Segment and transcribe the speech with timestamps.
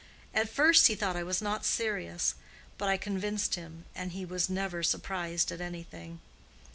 [0.33, 2.33] At first he thought I was not serious,
[2.79, 6.21] but I convinced him, and he was never surprised at anything.